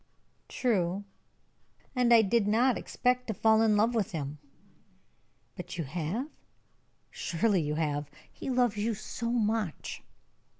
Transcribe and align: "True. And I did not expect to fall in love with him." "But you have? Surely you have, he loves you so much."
"True. 0.47 1.03
And 1.95 2.11
I 2.11 2.23
did 2.23 2.47
not 2.47 2.75
expect 2.75 3.27
to 3.27 3.35
fall 3.35 3.61
in 3.61 3.77
love 3.77 3.93
with 3.93 4.13
him." 4.13 4.39
"But 5.55 5.77
you 5.77 5.83
have? 5.83 6.27
Surely 7.11 7.61
you 7.61 7.75
have, 7.75 8.09
he 8.33 8.49
loves 8.49 8.77
you 8.77 8.95
so 8.95 9.29
much." 9.29 10.01